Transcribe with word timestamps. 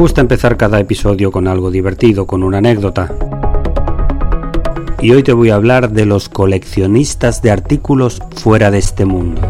Gusta 0.00 0.22
empezar 0.22 0.56
cada 0.56 0.80
episodio 0.80 1.30
con 1.30 1.46
algo 1.46 1.70
divertido, 1.70 2.26
con 2.26 2.42
una 2.42 2.56
anécdota. 2.56 3.12
Y 4.98 5.10
hoy 5.10 5.22
te 5.22 5.34
voy 5.34 5.50
a 5.50 5.56
hablar 5.56 5.90
de 5.90 6.06
los 6.06 6.30
coleccionistas 6.30 7.42
de 7.42 7.50
artículos 7.50 8.22
fuera 8.34 8.70
de 8.70 8.78
este 8.78 9.04
mundo. 9.04 9.42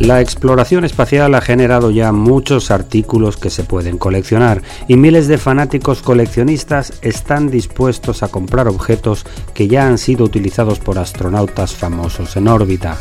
La 0.00 0.20
exploración 0.20 0.84
espacial 0.84 1.32
ha 1.36 1.40
generado 1.40 1.92
ya 1.92 2.10
muchos 2.10 2.72
artículos 2.72 3.36
que 3.36 3.50
se 3.50 3.62
pueden 3.62 3.98
coleccionar 3.98 4.60
y 4.88 4.96
miles 4.96 5.28
de 5.28 5.38
fanáticos 5.38 6.02
coleccionistas 6.02 6.94
están 7.02 7.50
dispuestos 7.50 8.24
a 8.24 8.28
comprar 8.28 8.66
objetos 8.66 9.24
que 9.54 9.68
ya 9.68 9.86
han 9.86 9.98
sido 9.98 10.24
utilizados 10.24 10.80
por 10.80 10.98
astronautas 10.98 11.72
famosos 11.72 12.36
en 12.36 12.48
órbita. 12.48 12.96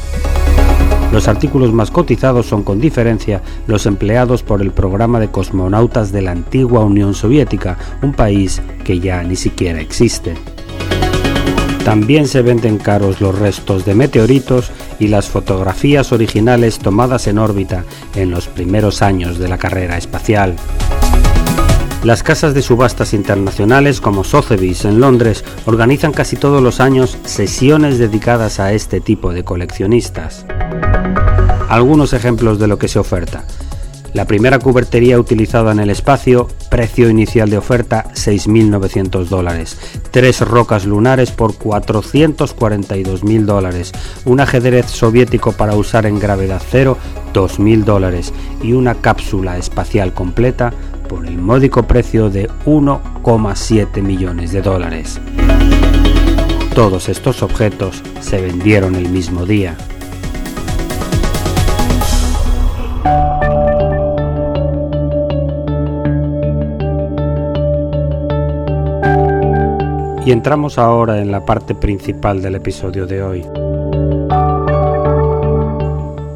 Los 1.12 1.28
artículos 1.28 1.72
más 1.72 1.90
cotizados 1.90 2.48
son 2.48 2.64
con 2.64 2.82
diferencia 2.82 3.42
los 3.66 3.86
empleados 3.86 4.44
por 4.44 4.62
el 4.62 4.72
programa 4.72 5.20
de 5.20 5.30
cosmonautas 5.30 6.12
de 6.12 6.22
la 6.22 6.32
antigua 6.32 6.84
Unión 6.84 7.14
Soviética, 7.14 7.78
un 8.02 8.14
país 8.14 8.62
que 8.84 9.00
ya 9.00 9.24
ni 9.24 9.36
siquiera 9.36 9.80
existe. 9.80 10.36
También 11.86 12.28
se 12.28 12.42
venden 12.42 12.78
caros 12.78 13.22
los 13.22 13.40
restos 13.40 13.86
de 13.86 13.96
meteoritos 13.96 14.72
y 15.00 15.08
las 15.08 15.30
fotografías 15.30 16.12
originales 16.12 16.80
tomadas 16.80 17.28
en 17.28 17.38
órbita 17.38 17.86
en 18.14 18.30
los 18.30 18.48
primeros 18.48 19.02
años 19.02 19.40
de 19.40 19.48
la 19.48 19.58
carrera 19.58 19.98
espacial. 19.98 20.56
Las 22.04 22.24
casas 22.24 22.54
de 22.54 22.62
subastas 22.62 23.14
internacionales 23.14 24.02
como 24.02 24.26
Sotheby's 24.26 24.84
en 24.84 25.00
Londres 25.00 25.46
organizan 25.66 26.12
casi 26.12 26.36
todos 26.36 26.62
los 26.62 26.82
años 26.82 27.18
sesiones 27.24 27.98
dedicadas 27.98 28.60
a 28.60 28.74
este 28.74 29.00
tipo 29.00 29.34
de 29.34 29.46
coleccionistas. 29.46 30.46
Algunos 31.70 32.14
ejemplos 32.14 32.60
de 32.60 32.68
lo 32.68 32.78
que 32.78 32.88
se 32.88 33.00
oferta. 33.00 33.44
La 34.14 34.26
primera 34.26 34.58
cubertería 34.58 35.20
utilizada 35.20 35.72
en 35.72 35.80
el 35.80 35.90
espacio, 35.90 36.48
precio 36.70 37.10
inicial 37.10 37.50
de 37.50 37.58
oferta 37.58 38.06
6.900 38.14 39.26
dólares. 39.26 39.78
Tres 40.12 40.42
rocas 40.42 40.86
lunares 40.86 41.32
por 41.32 41.54
442.000 41.54 43.46
dólares. 43.46 43.92
Un 44.26 44.40
ajedrez 44.40 44.88
soviético 44.88 45.52
para 45.52 45.76
usar 45.76 46.06
en 46.06 46.20
gravedad 46.20 46.62
cero, 46.68 46.98
2.000 47.34 47.84
dólares. 47.84 48.34
Y 48.64 48.74
una 48.74 48.96
cápsula 48.96 49.58
espacial 49.58 50.14
completa 50.14 50.74
por 51.08 51.28
el 51.28 51.38
módico 51.38 51.84
precio 51.84 52.30
de 52.30 52.50
1,7 52.66 54.02
millones 54.02 54.52
de 54.52 54.62
dólares. 54.62 55.20
Todos 56.74 57.10
estos 57.10 57.44
objetos 57.44 58.02
se 58.22 58.42
vendieron 58.42 58.96
el 58.96 59.10
mismo 59.10 59.46
día. 59.46 59.76
Y 70.28 70.34
entramos 70.34 70.78
ahora 70.78 71.22
en 71.22 71.32
la 71.32 71.46
parte 71.46 71.74
principal 71.74 72.42
del 72.42 72.56
episodio 72.56 73.08
de 73.08 73.24
hoy, 73.24 73.46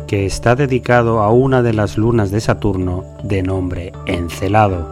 que 0.07 0.25
está 0.25 0.55
dedicado 0.55 1.19
a 1.19 1.29
una 1.29 1.61
de 1.61 1.73
las 1.73 1.97
lunas 1.97 2.31
de 2.31 2.39
Saturno 2.39 3.03
de 3.21 3.43
nombre 3.43 3.91
Encelado. 4.05 4.87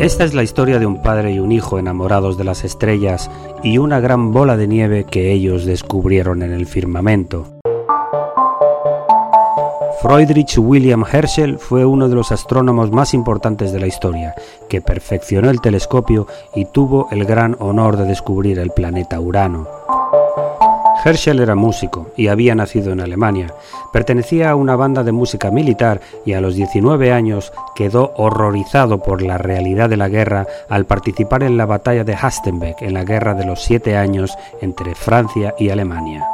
Esta 0.00 0.24
es 0.24 0.32
la 0.32 0.42
historia 0.42 0.78
de 0.78 0.86
un 0.86 1.02
padre 1.02 1.34
y 1.34 1.38
un 1.38 1.52
hijo 1.52 1.78
enamorados 1.78 2.38
de 2.38 2.44
las 2.44 2.64
estrellas 2.64 3.30
y 3.62 3.76
una 3.76 4.00
gran 4.00 4.32
bola 4.32 4.56
de 4.56 4.66
nieve 4.66 5.04
que 5.04 5.32
ellos 5.32 5.66
descubrieron 5.66 6.42
en 6.42 6.52
el 6.52 6.64
firmamento. 6.64 7.59
Friedrich 10.02 10.56
William 10.56 11.04
Herschel 11.04 11.58
fue 11.58 11.84
uno 11.84 12.08
de 12.08 12.14
los 12.14 12.32
astrónomos 12.32 12.90
más 12.90 13.12
importantes 13.12 13.70
de 13.70 13.80
la 13.80 13.86
historia, 13.86 14.34
que 14.70 14.80
perfeccionó 14.80 15.50
el 15.50 15.60
telescopio 15.60 16.26
y 16.54 16.64
tuvo 16.64 17.08
el 17.10 17.26
gran 17.26 17.54
honor 17.58 17.98
de 17.98 18.06
descubrir 18.06 18.58
el 18.58 18.70
planeta 18.70 19.20
Urano. 19.20 19.68
Herschel 21.04 21.40
era 21.40 21.54
músico 21.54 22.08
y 22.16 22.28
había 22.28 22.54
nacido 22.54 22.92
en 22.92 23.00
Alemania. 23.00 23.54
Pertenecía 23.92 24.50
a 24.50 24.54
una 24.54 24.74
banda 24.74 25.02
de 25.02 25.12
música 25.12 25.50
militar 25.50 26.00
y 26.24 26.32
a 26.32 26.40
los 26.40 26.54
19 26.54 27.12
años 27.12 27.52
quedó 27.74 28.12
horrorizado 28.16 29.02
por 29.02 29.20
la 29.20 29.36
realidad 29.36 29.90
de 29.90 29.98
la 29.98 30.08
guerra 30.08 30.46
al 30.70 30.86
participar 30.86 31.42
en 31.42 31.58
la 31.58 31.66
batalla 31.66 32.04
de 32.04 32.14
Hastenbeck 32.14 32.80
en 32.80 32.94
la 32.94 33.04
Guerra 33.04 33.34
de 33.34 33.44
los 33.44 33.62
Siete 33.62 33.96
Años 33.96 34.36
entre 34.62 34.94
Francia 34.94 35.54
y 35.58 35.68
Alemania. 35.68 36.26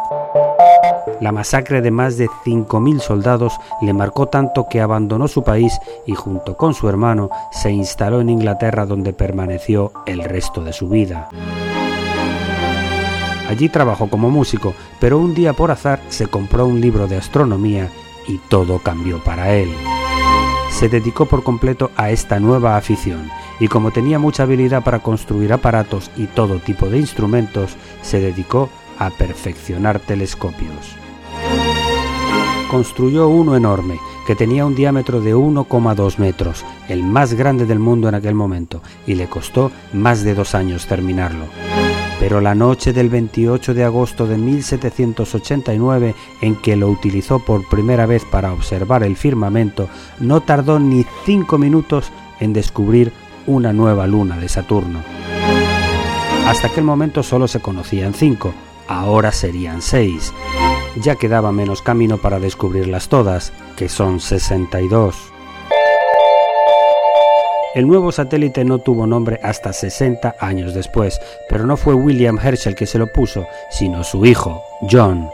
La 1.21 1.33
masacre 1.33 1.81
de 1.81 1.91
más 1.91 2.19
de 2.19 2.29
5.000 2.29 3.01
soldados 3.01 3.55
le 3.81 3.95
marcó 3.95 4.27
tanto 4.27 4.67
que 4.69 4.83
abandonó 4.83 5.29
su 5.29 5.43
país 5.43 5.73
y 6.07 6.15
junto 6.15 6.59
con 6.59 6.75
su 6.75 6.91
hermano 6.91 7.31
se 7.51 7.71
instaló 7.71 8.21
en 8.21 8.29
Inglaterra 8.29 8.85
donde 8.85 9.15
permaneció 9.15 9.93
el 10.05 10.23
resto 10.23 10.63
de 10.63 10.75
su 10.75 10.91
vida. 10.91 11.31
Allí 13.49 13.71
trabajó 13.71 14.11
como 14.11 14.29
músico, 14.29 14.75
pero 15.01 15.19
un 15.19 15.35
día 15.35 15.55
por 15.55 15.71
azar 15.71 16.01
se 16.09 16.27
compró 16.27 16.67
un 16.67 16.83
libro 16.83 17.07
de 17.07 17.17
astronomía 17.17 17.89
y 18.29 18.39
todo 18.51 18.81
cambió 18.81 19.23
para 19.25 19.55
él. 19.55 19.71
Se 20.71 20.91
dedicó 20.91 21.25
por 21.25 21.43
completo 21.43 21.91
a 21.97 22.11
esta 22.11 22.41
nueva 22.41 22.77
afición 22.77 23.31
y 23.59 23.69
como 23.69 23.91
tenía 23.91 24.19
mucha 24.19 24.43
habilidad 24.43 24.85
para 24.85 24.99
construir 24.99 25.55
aparatos 25.55 26.11
y 26.17 26.27
todo 26.27 26.59
tipo 26.59 26.91
de 26.91 26.99
instrumentos, 26.99 27.77
se 28.03 28.21
dedicó 28.21 28.69
a 28.99 29.09
perfeccionar 29.11 29.99
telescopios 30.01 30.96
construyó 32.69 33.29
uno 33.29 33.57
enorme, 33.57 33.99
que 34.27 34.35
tenía 34.35 34.67
un 34.67 34.75
diámetro 34.75 35.21
de 35.21 35.35
1,2 35.35 36.19
metros, 36.19 36.65
el 36.89 37.03
más 37.03 37.35
grande 37.35 37.67
del 37.67 37.79
mundo 37.79 38.09
en 38.09 38.15
aquel 38.15 38.35
momento, 38.35 38.83
y 39.07 39.15
le 39.15 39.29
costó 39.29 39.71
más 39.93 40.25
de 40.25 40.35
dos 40.35 40.55
años 40.55 40.87
terminarlo. 40.87 41.47
Pero 42.19 42.41
la 42.41 42.55
noche 42.55 42.93
del 42.93 43.09
28 43.09 43.75
de 43.75 43.85
agosto 43.85 44.27
de 44.27 44.39
1789, 44.39 46.15
en 46.41 46.57
que 46.57 46.77
lo 46.77 46.89
utilizó 46.89 47.39
por 47.39 47.69
primera 47.69 48.07
vez 48.07 48.25
para 48.25 48.53
observar 48.53 49.03
el 49.03 49.17
firmamento, 49.17 49.89
no 50.19 50.41
tardó 50.41 50.79
ni 50.79 51.05
cinco 51.25 51.59
minutos 51.59 52.11
en 52.41 52.53
descubrir 52.53 53.13
una 53.47 53.73
nueva 53.73 54.07
luna 54.07 54.39
de 54.39 54.49
Saturno. 54.49 55.01
Hasta 56.47 56.69
aquel 56.69 56.85
momento 56.85 57.23
solo 57.23 57.49
se 57.49 57.61
conocían 57.61 58.15
cinco, 58.15 58.55
ahora 58.89 59.31
serían 59.31 59.83
seis 59.83 60.33
ya 61.03 61.17
quedaba 61.17 61.53
menos 61.53 61.83
camino 61.83 62.19
para 62.19 62.41
descubrirlas 62.41 63.09
todas, 63.09 63.53
que 63.77 63.89
son 63.89 64.21
62. 64.21 65.33
El 67.75 67.87
nuevo 67.87 68.11
satélite 68.11 68.65
no 68.65 68.79
tuvo 68.79 69.07
nombre 69.07 69.39
hasta 69.43 69.73
60 69.73 70.37
años 70.41 70.73
después, 70.73 71.21
pero 71.49 71.67
no 71.67 71.77
fue 71.77 71.93
William 71.93 72.39
Herschel 72.43 72.75
que 72.75 72.87
se 72.87 72.99
lo 72.99 73.13
puso, 73.13 73.47
sino 73.71 74.03
su 74.03 74.25
hijo, 74.25 74.63
John. 74.91 75.29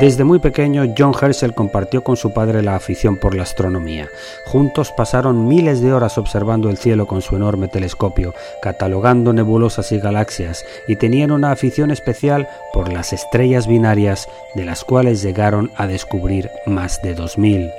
Desde 0.00 0.24
muy 0.24 0.38
pequeño, 0.38 0.94
John 0.96 1.12
Herschel 1.20 1.52
compartió 1.52 2.02
con 2.02 2.16
su 2.16 2.32
padre 2.32 2.62
la 2.62 2.74
afición 2.74 3.18
por 3.18 3.34
la 3.34 3.42
astronomía. 3.42 4.08
Juntos 4.46 4.92
pasaron 4.96 5.46
miles 5.46 5.82
de 5.82 5.92
horas 5.92 6.16
observando 6.16 6.70
el 6.70 6.78
cielo 6.78 7.06
con 7.06 7.20
su 7.20 7.36
enorme 7.36 7.68
telescopio, 7.68 8.32
catalogando 8.62 9.34
nebulosas 9.34 9.92
y 9.92 9.98
galaxias, 10.00 10.64
y 10.88 10.96
tenían 10.96 11.32
una 11.32 11.52
afición 11.52 11.90
especial 11.90 12.48
por 12.72 12.90
las 12.90 13.12
estrellas 13.12 13.66
binarias, 13.66 14.26
de 14.54 14.64
las 14.64 14.84
cuales 14.84 15.20
llegaron 15.20 15.70
a 15.76 15.86
descubrir 15.86 16.48
más 16.64 17.02
de 17.02 17.14
2000. 17.14 17.70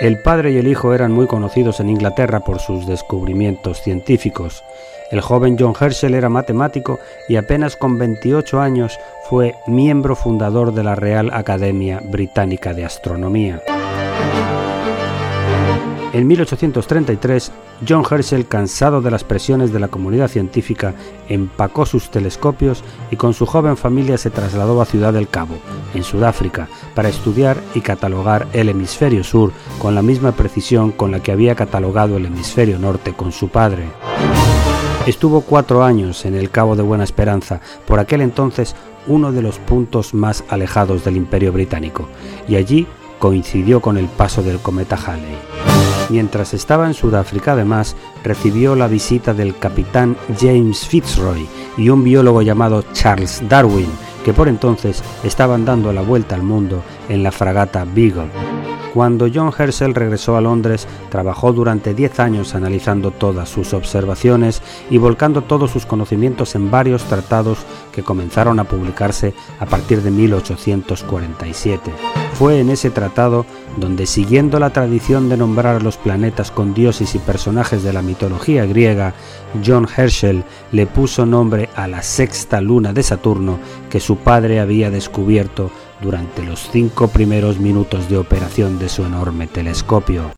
El 0.00 0.22
padre 0.22 0.52
y 0.52 0.58
el 0.58 0.68
hijo 0.68 0.94
eran 0.94 1.10
muy 1.10 1.26
conocidos 1.26 1.80
en 1.80 1.90
Inglaterra 1.90 2.44
por 2.44 2.60
sus 2.60 2.86
descubrimientos 2.86 3.82
científicos. 3.82 4.62
El 5.10 5.22
joven 5.22 5.56
John 5.58 5.74
Herschel 5.78 6.14
era 6.14 6.28
matemático 6.28 6.98
y 7.28 7.36
apenas 7.36 7.76
con 7.76 7.98
28 7.98 8.60
años 8.60 8.98
fue 9.28 9.54
miembro 9.66 10.14
fundador 10.14 10.74
de 10.74 10.84
la 10.84 10.94
Real 10.94 11.30
Academia 11.32 12.00
Británica 12.04 12.74
de 12.74 12.84
Astronomía. 12.84 13.62
En 16.12 16.26
1833, 16.26 17.52
John 17.86 18.02
Herschel, 18.10 18.48
cansado 18.48 19.00
de 19.02 19.10
las 19.10 19.24
presiones 19.24 19.72
de 19.72 19.78
la 19.78 19.88
comunidad 19.88 20.28
científica, 20.28 20.94
empacó 21.28 21.86
sus 21.86 22.10
telescopios 22.10 22.82
y 23.10 23.16
con 23.16 23.34
su 23.34 23.46
joven 23.46 23.76
familia 23.76 24.16
se 24.18 24.30
trasladó 24.30 24.80
a 24.80 24.86
Ciudad 24.86 25.12
del 25.12 25.28
Cabo, 25.28 25.54
en 25.94 26.04
Sudáfrica, 26.04 26.68
para 26.94 27.10
estudiar 27.10 27.58
y 27.74 27.82
catalogar 27.82 28.46
el 28.52 28.70
hemisferio 28.70 29.22
sur 29.22 29.52
con 29.78 29.94
la 29.94 30.02
misma 30.02 30.32
precisión 30.32 30.92
con 30.92 31.12
la 31.12 31.20
que 31.20 31.32
había 31.32 31.54
catalogado 31.54 32.16
el 32.16 32.26
hemisferio 32.26 32.78
norte 32.78 33.12
con 33.12 33.30
su 33.30 33.48
padre. 33.48 33.84
Estuvo 35.08 35.40
cuatro 35.40 35.84
años 35.84 36.26
en 36.26 36.34
el 36.34 36.50
Cabo 36.50 36.76
de 36.76 36.82
Buena 36.82 37.02
Esperanza, 37.02 37.62
por 37.86 37.98
aquel 37.98 38.20
entonces 38.20 38.76
uno 39.06 39.32
de 39.32 39.40
los 39.40 39.58
puntos 39.58 40.12
más 40.12 40.44
alejados 40.50 41.02
del 41.02 41.16
Imperio 41.16 41.50
Británico, 41.50 42.06
y 42.46 42.56
allí 42.56 42.86
coincidió 43.18 43.80
con 43.80 43.96
el 43.96 44.04
paso 44.04 44.42
del 44.42 44.58
cometa 44.58 44.96
Halley. 44.96 45.38
Mientras 46.10 46.52
estaba 46.52 46.86
en 46.86 46.92
Sudáfrica, 46.92 47.52
además, 47.52 47.96
recibió 48.22 48.74
la 48.74 48.86
visita 48.86 49.32
del 49.32 49.56
capitán 49.56 50.14
James 50.38 50.86
Fitzroy 50.86 51.48
y 51.78 51.88
un 51.88 52.04
biólogo 52.04 52.42
llamado 52.42 52.84
Charles 52.92 53.42
Darwin, 53.48 53.88
que 54.26 54.34
por 54.34 54.46
entonces 54.46 55.02
estaban 55.24 55.64
dando 55.64 55.90
la 55.90 56.02
vuelta 56.02 56.34
al 56.34 56.42
mundo 56.42 56.82
en 57.08 57.22
la 57.22 57.32
fragata 57.32 57.86
Beagle. 57.86 58.28
Cuando 58.94 59.28
John 59.32 59.52
Herschel 59.56 59.94
regresó 59.94 60.36
a 60.36 60.40
Londres, 60.40 60.86
trabajó 61.10 61.52
durante 61.52 61.94
10 61.94 62.20
años 62.20 62.54
analizando 62.54 63.10
todas 63.10 63.48
sus 63.48 63.74
observaciones 63.74 64.62
y 64.90 64.98
volcando 64.98 65.42
todos 65.42 65.70
sus 65.70 65.86
conocimientos 65.86 66.54
en 66.54 66.70
varios 66.70 67.04
tratados 67.04 67.58
que 67.92 68.02
comenzaron 68.02 68.58
a 68.60 68.64
publicarse 68.64 69.34
a 69.60 69.66
partir 69.66 70.02
de 70.02 70.10
1847. 70.10 71.92
Fue 72.38 72.60
en 72.60 72.70
ese 72.70 72.90
tratado 72.90 73.46
donde, 73.78 74.06
siguiendo 74.06 74.60
la 74.60 74.70
tradición 74.70 75.28
de 75.28 75.36
nombrar 75.36 75.74
a 75.74 75.80
los 75.80 75.96
planetas 75.96 76.52
con 76.52 76.72
dioses 76.72 77.16
y 77.16 77.18
personajes 77.18 77.82
de 77.82 77.92
la 77.92 78.00
mitología 78.00 78.64
griega, 78.64 79.12
John 79.66 79.88
Herschel 79.96 80.44
le 80.70 80.86
puso 80.86 81.26
nombre 81.26 81.68
a 81.74 81.88
la 81.88 82.00
sexta 82.00 82.60
luna 82.60 82.92
de 82.92 83.02
Saturno 83.02 83.58
que 83.90 83.98
su 83.98 84.18
padre 84.18 84.60
había 84.60 84.88
descubierto 84.88 85.72
durante 86.00 86.44
los 86.44 86.70
cinco 86.70 87.08
primeros 87.08 87.58
minutos 87.58 88.08
de 88.08 88.18
operación 88.18 88.78
de 88.78 88.88
su 88.88 89.04
enorme 89.04 89.48
telescopio. 89.48 90.30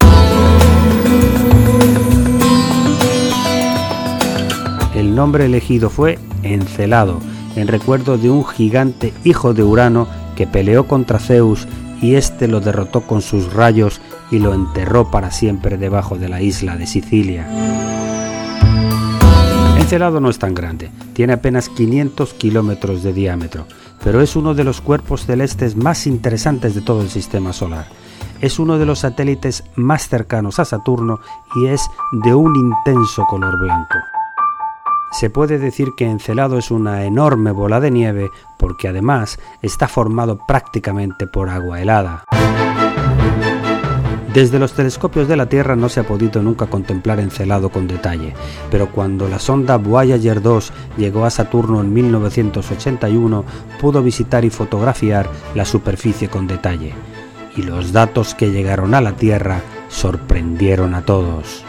El 4.94 5.14
nombre 5.14 5.44
elegido 5.44 5.91
fue 5.91 6.19
Encelado, 6.43 7.20
en 7.56 7.69
recuerdo 7.69 8.17
de 8.17 8.31
un 8.31 8.46
gigante 8.46 9.12
hijo 9.23 9.53
de 9.53 9.64
Urano 9.64 10.08
que 10.35 10.46
peleó 10.46 10.87
contra 10.87 11.19
Zeus 11.19 11.69
y 12.00 12.14
éste 12.14 12.49
lo 12.49 12.61
derrotó 12.61 13.02
con 13.02 13.23
sus 13.23 13.52
rayos 13.52 14.00
y 14.31 14.38
lo 14.38 14.55
enterró 14.55 15.11
para 15.11 15.31
siempre 15.31 15.76
debajo 15.76 16.17
de 16.17 16.29
la 16.29 16.41
isla 16.41 16.76
de 16.76 16.87
Sicilia. 16.87 17.47
Encelado 19.79 20.20
no 20.20 20.31
es 20.31 20.38
tan 20.38 20.55
grande, 20.55 20.91
tiene 21.14 21.32
apenas 21.32 21.69
500 21.69 22.35
kilómetros 22.35 23.02
de 23.02 23.12
diámetro, 23.12 23.67
pero 24.05 24.20
es 24.20 24.37
uno 24.37 24.55
de 24.55 24.64
los 24.64 24.81
cuerpos 24.81 25.26
celestes 25.26 25.76
más 25.76 26.06
interesantes 26.06 26.75
de 26.75 26.81
todo 26.81 27.02
el 27.02 27.11
sistema 27.11 27.52
solar. 27.52 27.87
Es 28.41 28.58
uno 28.58 28.79
de 28.79 28.87
los 28.87 29.00
satélites 29.00 29.64
más 29.75 30.08
cercanos 30.08 30.58
a 30.58 30.64
Saturno 30.64 31.20
y 31.56 31.67
es 31.67 31.82
de 32.25 32.35
un 32.35 32.55
intenso 32.56 33.26
color 33.29 33.58
blanco. 33.58 33.96
Se 35.12 35.29
puede 35.29 35.59
decir 35.59 35.89
que 35.97 36.07
Encelado 36.07 36.57
es 36.59 36.71
una 36.71 37.05
enorme 37.05 37.51
bola 37.51 37.81
de 37.81 37.91
nieve 37.91 38.31
porque 38.59 38.89
además 38.89 39.39
está 39.61 39.89
formado 39.89 40.39
prácticamente 40.47 41.27
por 41.27 41.49
agua 41.49 41.81
helada. 41.81 42.25
Desde 44.33 44.61
los 44.61 44.75
telescopios 44.75 45.27
de 45.27 45.37
la 45.37 45.47
Tierra 45.47 45.75
no 45.75 45.89
se 45.89 45.99
ha 45.99 46.05
podido 46.05 46.41
nunca 46.41 46.67
contemplar 46.67 47.19
Encelado 47.19 47.71
con 47.71 47.89
detalle, 47.89 48.35
pero 48.71 48.93
cuando 48.93 49.29
la 49.29 49.41
sonda 49.41 49.77
Voyager 49.77 50.41
2 50.41 50.73
llegó 50.97 51.25
a 51.25 51.31
Saturno 51.31 51.81
en 51.81 51.93
1981, 51.93 53.45
pudo 53.81 54.05
visitar 54.05 54.45
y 54.45 54.51
fotografiar 54.51 55.29
la 55.56 55.65
superficie 55.65 56.29
con 56.29 56.47
detalle. 56.47 56.95
Y 57.56 57.63
los 57.63 57.93
datos 57.93 58.37
que 58.37 58.53
llegaron 58.53 58.95
a 58.95 59.01
la 59.01 59.17
Tierra 59.17 59.63
sorprendieron 59.89 60.95
a 60.95 61.05
todos. 61.05 61.65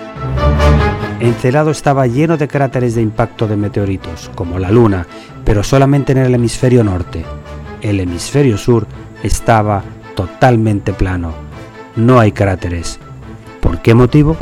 Encelado 1.22 1.70
estaba 1.70 2.08
lleno 2.08 2.36
de 2.36 2.48
cráteres 2.48 2.96
de 2.96 3.04
impacto 3.04 3.48
de 3.48 3.56
meteoritos, 3.56 4.32
como 4.34 4.58
la 4.58 4.72
Luna, 4.72 5.06
pero 5.46 5.64
solamente 5.64 6.14
en 6.14 6.18
el 6.18 6.34
hemisferio 6.34 6.84
norte. 6.84 7.24
El 7.80 8.00
hemisferio 8.00 8.58
sur 8.58 8.88
estaba 9.22 9.84
totalmente 10.16 10.94
plano. 10.94 11.32
No 11.96 12.20
hay 12.20 12.32
cráteres. 12.32 13.00
¿Por 13.60 13.84
qué 13.84 13.94
motivo? 13.94 14.36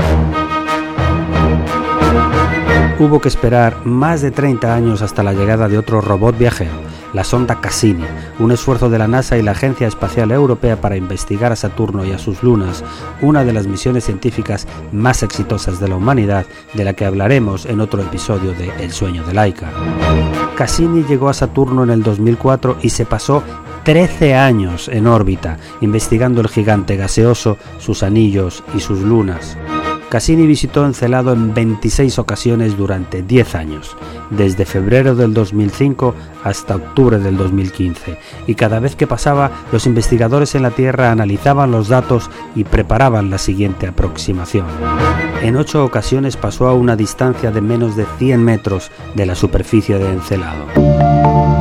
Hubo 2.97 3.19
que 3.19 3.27
esperar 3.27 3.85
más 3.85 4.21
de 4.21 4.31
30 4.31 4.73
años 4.73 5.01
hasta 5.01 5.21
la 5.21 5.33
llegada 5.33 5.67
de 5.67 5.77
otro 5.77 5.99
robot 5.99 6.37
viajero, 6.37 6.71
la 7.13 7.23
sonda 7.23 7.61
Cassini, 7.61 8.05
un 8.39 8.51
esfuerzo 8.51 8.89
de 8.89 8.99
la 8.99 9.07
NASA 9.07 9.37
y 9.37 9.41
la 9.41 9.51
Agencia 9.51 9.87
Espacial 9.87 10.31
Europea 10.31 10.79
para 10.79 10.97
investigar 10.97 11.51
a 11.51 11.55
Saturno 11.55 12.05
y 12.05 12.11
a 12.11 12.19
sus 12.19 12.43
lunas, 12.43 12.83
una 13.21 13.43
de 13.43 13.53
las 13.53 13.67
misiones 13.67 14.05
científicas 14.05 14.67
más 14.91 15.23
exitosas 15.23 15.79
de 15.79 15.87
la 15.87 15.95
humanidad, 15.95 16.45
de 16.73 16.83
la 16.83 16.93
que 16.93 17.05
hablaremos 17.05 17.65
en 17.65 17.81
otro 17.81 18.01
episodio 18.01 18.53
de 18.53 18.71
El 18.83 18.91
sueño 18.91 19.23
de 19.23 19.33
Laika. 19.33 19.71
Cassini 20.55 21.03
llegó 21.03 21.29
a 21.29 21.33
Saturno 21.33 21.83
en 21.83 21.89
el 21.89 22.03
2004 22.03 22.77
y 22.81 22.89
se 22.89 23.05
pasó 23.05 23.43
13 23.83 24.35
años 24.35 24.89
en 24.89 25.07
órbita, 25.07 25.57
investigando 25.81 26.41
el 26.41 26.49
gigante 26.49 26.97
gaseoso, 26.97 27.57
sus 27.79 28.03
anillos 28.03 28.63
y 28.75 28.81
sus 28.81 28.99
lunas. 28.99 29.57
Cassini 30.09 30.47
visitó 30.47 30.85
Encelado 30.85 31.33
en 31.33 31.53
26 31.53 32.17
ocasiones 32.17 32.75
durante 32.75 33.21
10 33.21 33.55
años, 33.55 33.95
desde 34.31 34.65
febrero 34.65 35.15
del 35.15 35.35
2005 35.35 36.15
hasta 36.43 36.77
octubre 36.77 37.19
del 37.19 37.37
2015, 37.37 38.17
y 38.47 38.55
cada 38.55 38.79
vez 38.79 38.95
que 38.95 39.05
pasaba, 39.05 39.51
los 39.71 39.85
investigadores 39.85 40.55
en 40.55 40.63
la 40.63 40.71
Tierra 40.71 41.11
analizaban 41.11 41.71
los 41.71 41.89
datos 41.89 42.31
y 42.55 42.63
preparaban 42.63 43.29
la 43.29 43.37
siguiente 43.37 43.87
aproximación. 43.87 44.65
En 45.43 45.55
ocho 45.55 45.85
ocasiones 45.85 46.37
pasó 46.37 46.67
a 46.67 46.73
una 46.73 46.95
distancia 46.95 47.51
de 47.51 47.61
menos 47.61 47.95
de 47.95 48.05
100 48.17 48.43
metros 48.43 48.91
de 49.15 49.25
la 49.27 49.35
superficie 49.35 49.99
de 49.99 50.11
Encelado. 50.11 51.58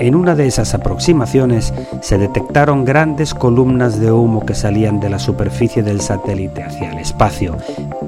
En 0.00 0.14
una 0.14 0.36
de 0.36 0.46
esas 0.46 0.74
aproximaciones 0.74 1.74
se 2.02 2.18
detectaron 2.18 2.84
grandes 2.84 3.34
columnas 3.34 3.98
de 3.98 4.12
humo 4.12 4.46
que 4.46 4.54
salían 4.54 5.00
de 5.00 5.10
la 5.10 5.18
superficie 5.18 5.82
del 5.82 6.00
satélite 6.00 6.62
hacia 6.62 6.92
el 6.92 6.98
espacio, 6.98 7.56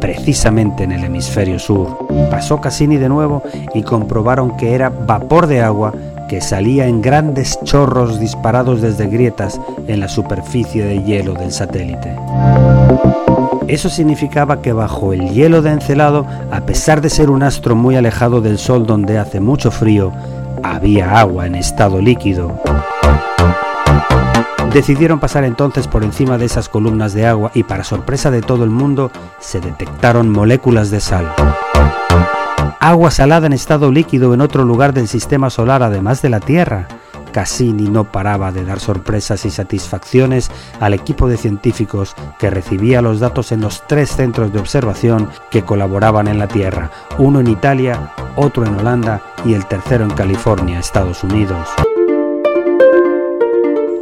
precisamente 0.01 0.85
en 0.85 0.93
el 0.93 1.03
hemisferio 1.03 1.59
sur. 1.59 1.99
Pasó 2.31 2.61
Cassini 2.61 2.97
de 2.97 3.09
nuevo 3.09 3.43
y 3.75 3.83
comprobaron 3.83 4.57
que 4.57 4.75
era 4.75 4.89
vapor 4.89 5.49
de 5.49 5.63
agua 5.63 5.93
que 6.29 6.41
salía 6.41 6.87
en 6.87 7.03
grandes 7.03 7.59
chorros 7.65 8.21
disparados 8.21 8.81
desde 8.81 9.09
grietas 9.09 9.61
en 9.89 9.99
la 9.99 10.09
superficie 10.09 10.85
de 10.85 11.03
hielo 11.03 11.35
del 11.35 11.51
satélite. 11.51 12.15
Eso 13.67 13.89
significaba 13.89 14.63
que 14.63 14.73
bajo 14.73 15.13
el 15.13 15.31
hielo 15.31 15.61
de 15.61 15.73
Encelado, 15.73 16.25
a 16.53 16.61
pesar 16.61 17.01
de 17.01 17.11
ser 17.11 17.31
un 17.31 17.43
astro 17.43 17.75
muy 17.75 17.97
alejado 17.97 18.41
del 18.41 18.59
Sol 18.59 18.87
donde 18.87 19.19
hace 19.19 19.41
mucho 19.41 19.73
frío, 19.73 20.13
había 20.63 21.19
agua 21.19 21.47
en 21.47 21.55
estado 21.55 22.01
líquido. 22.01 22.61
Decidieron 24.73 25.19
pasar 25.19 25.45
entonces 25.45 25.89
por 25.89 26.05
encima 26.05 26.39
de 26.39 26.45
esas 26.45 26.69
columnas 26.69 27.13
de 27.13 27.27
agua 27.27 27.51
y 27.55 27.65
para 27.65 27.83
sorpresa 27.83 28.31
de 28.31 28.41
todo 28.41 28.63
el 28.63 28.71
mundo 28.71 29.11
se 29.41 29.61
detectaron 29.61 30.31
moléculas 30.31 30.91
de 30.91 31.01
sal. 31.01 31.35
Agua 32.79 33.11
salada 33.11 33.47
en 33.47 33.53
estado 33.53 33.91
líquido 33.91 34.33
en 34.33 34.41
otro 34.41 34.65
lugar 34.65 34.95
del 34.95 35.09
sistema 35.09 35.51
solar 35.51 35.83
además 35.83 36.23
de 36.23 36.31
la 36.31 36.41
Tierra. 36.41 36.87
Cassini 37.31 37.89
no 37.89 38.05
paraba 38.05 38.53
de 38.53 38.65
dar 38.65 38.81
sorpresas 38.81 39.45
y 39.45 39.51
satisfacciones 39.51 40.51
al 40.81 40.95
equipo 40.95 41.29
de 41.29 41.37
científicos 41.37 42.15
que 42.39 42.51
recibía 42.51 43.03
los 43.03 43.21
datos 43.21 43.53
en 43.53 43.61
los 43.61 43.87
tres 43.87 44.11
centros 44.11 44.53
de 44.53 44.61
observación 44.61 45.29
que 45.51 45.63
colaboraban 45.63 46.29
en 46.29 46.39
la 46.39 46.49
Tierra, 46.49 46.91
uno 47.19 47.41
en 47.41 47.49
Italia, 47.49 48.13
otro 48.37 48.67
en 48.67 48.75
Holanda 48.77 49.23
y 49.45 49.55
el 49.55 49.67
tercero 49.67 50.05
en 50.05 50.11
California, 50.11 50.79
Estados 50.79 51.25
Unidos 51.25 51.69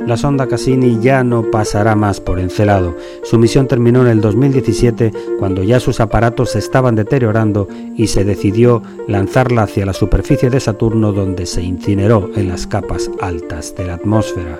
la 0.08 0.16
sonda 0.16 0.48
Cassini 0.48 1.00
ya 1.02 1.22
no 1.22 1.50
pasará 1.50 1.94
más 1.94 2.18
por 2.18 2.40
Encelado. 2.40 2.96
Su 3.24 3.38
misión 3.38 3.68
terminó 3.68 4.00
en 4.00 4.08
el 4.08 4.22
2017 4.22 5.12
cuando 5.38 5.62
ya 5.62 5.80
sus 5.80 6.00
aparatos 6.00 6.52
se 6.52 6.60
estaban 6.60 6.94
deteriorando 6.94 7.68
y 7.94 8.06
se 8.06 8.24
decidió 8.24 8.82
lanzarla 9.06 9.64
hacia 9.64 9.84
la 9.84 9.92
superficie 9.92 10.48
de 10.48 10.60
Saturno 10.60 11.12
donde 11.12 11.44
se 11.44 11.62
incineró 11.62 12.30
en 12.34 12.48
las 12.48 12.66
capas 12.66 13.10
altas 13.20 13.74
de 13.76 13.84
la 13.84 13.94
atmósfera. 13.94 14.58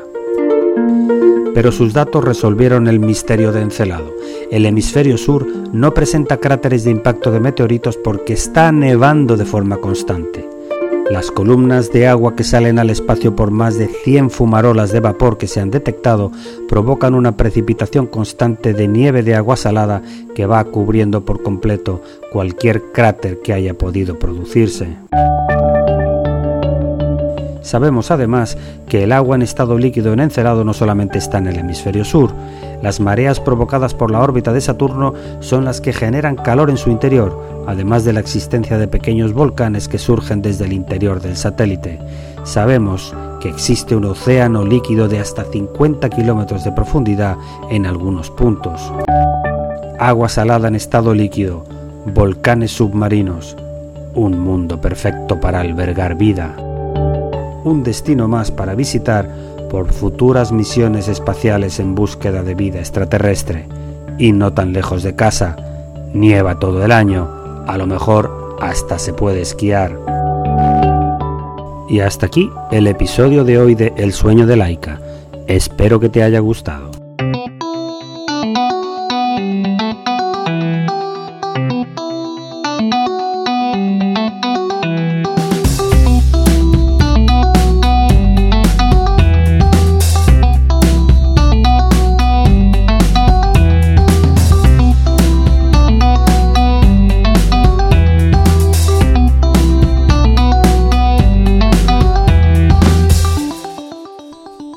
Pero 1.55 1.73
sus 1.73 1.95
datos 1.95 2.23
resolvieron 2.23 2.87
el 2.87 3.01
misterio 3.01 3.51
de 3.51 3.63
Encelado. 3.63 4.13
El 4.51 4.67
hemisferio 4.67 5.17
sur 5.17 5.47
no 5.73 5.95
presenta 5.95 6.37
cráteres 6.37 6.85
de 6.85 6.91
impacto 6.91 7.31
de 7.31 7.41
meteoritos 7.41 7.97
porque 7.97 8.35
está 8.35 8.71
nevando 8.71 9.39
de 9.39 9.47
forma 9.47 9.79
constante. 9.79 10.58
Las 11.11 11.31
columnas 11.31 11.91
de 11.91 12.07
agua 12.07 12.37
que 12.37 12.45
salen 12.45 12.79
al 12.79 12.91
espacio 12.91 13.35
por 13.35 13.51
más 13.51 13.79
de 13.79 13.87
100 13.89 14.29
fumarolas 14.29 14.93
de 14.93 15.01
vapor 15.01 15.39
que 15.39 15.47
se 15.47 15.59
han 15.59 15.71
detectado 15.71 16.31
provocan 16.69 17.15
una 17.15 17.35
precipitación 17.35 18.07
constante 18.07 18.75
de 18.75 18.89
nieve 18.89 19.23
de 19.23 19.35
agua 19.35 19.57
salada 19.57 20.03
que 20.35 20.45
va 20.45 20.63
cubriendo 20.65 21.25
por 21.25 21.43
completo 21.43 22.03
cualquier 22.31 22.83
cráter 22.93 23.41
que 23.41 23.55
haya 23.55 23.73
podido 23.73 24.19
producirse. 24.19 24.99
Sabemos 27.63 28.11
además 28.11 28.59
que 28.87 29.05
el 29.05 29.13
agua 29.13 29.37
en 29.37 29.43
estado 29.43 29.79
líquido 29.79 30.13
en 30.13 30.21
Encelado 30.21 30.63
no 30.65 30.75
solamente 30.75 31.19
está 31.19 31.39
en 31.39 31.49
el 31.49 31.59
hemisferio 31.59 32.05
sur, 32.05 32.33
las 32.83 33.01
mareas 33.01 33.41
provocadas 33.41 33.93
por 33.93 34.11
la 34.11 34.21
órbita 34.21 34.53
de 34.53 34.61
Saturno 34.61 35.13
son 35.41 35.65
las 35.65 35.81
que 35.81 35.93
generan 35.93 36.37
calor 36.37 36.71
en 36.71 36.77
su 36.77 36.91
interior, 36.91 37.48
además 37.69 38.05
de 38.05 38.13
la 38.13 38.21
existencia 38.21 38.79
de 38.79 38.89
pequeños 38.89 39.33
volcanes 39.33 39.89
que 39.89 39.99
surgen 39.99 40.43
desde 40.43 40.65
el 40.65 40.73
interior 40.73 41.21
del 41.21 41.37
satélite. 41.37 41.99
Sabemos 42.45 43.15
que 43.41 43.49
existe 43.49 43.95
un 43.95 44.07
océano 44.07 44.65
líquido 44.65 45.07
de 45.07 45.21
hasta 45.21 45.45
50 45.45 46.09
kilómetros 46.09 46.65
de 46.65 46.73
profundidad 46.73 47.37
en 47.71 47.87
algunos 47.87 48.31
puntos. 48.31 48.81
Agua 49.99 50.29
salada 50.29 50.69
en 50.69 50.77
estado 50.77 51.13
líquido, 51.13 51.65
volcanes 52.07 52.73
submarinos, 52.73 53.57
un 54.15 54.41
mundo 54.41 54.81
perfecto 54.81 55.39
para 55.39 55.61
albergar 55.61 56.17
vida 56.17 56.57
un 57.65 57.83
destino 57.83 58.29
más 58.29 58.51
para 58.51 58.75
visitar 58.75 59.29
por 59.71 59.93
futuras 59.93 60.53
misiones 60.53 61.09
espaciales 61.09 61.79
en 61.81 61.95
búsqueda 61.95 62.43
de 62.43 62.55
vida 62.55 62.79
extraterrestre. 62.79 63.67
Y 64.17 64.33
no 64.33 64.53
tan 64.53 64.73
lejos 64.73 65.03
de 65.03 65.15
casa, 65.15 65.57
nieva 66.15 66.59
todo 66.59 66.85
el 66.85 66.93
año, 66.93 67.38
a 67.69 67.77
lo 67.77 67.87
mejor 67.87 68.57
hasta 68.61 68.99
se 68.99 69.13
puede 69.13 69.43
esquiar. 69.43 69.97
Y 71.89 72.01
hasta 72.01 72.27
aquí 72.27 72.51
el 72.71 72.87
episodio 72.87 73.45
de 73.45 73.59
hoy 73.59 73.75
de 73.75 73.93
El 73.97 74.13
sueño 74.13 74.47
de 74.47 74.57
Laika. 74.57 75.01
Espero 75.47 76.01
que 76.01 76.09
te 76.09 76.23
haya 76.23 76.41
gustado. 76.41 76.88